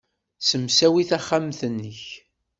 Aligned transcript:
Ssemsawi 0.39 1.03
taxxamt-nnek. 1.09 2.03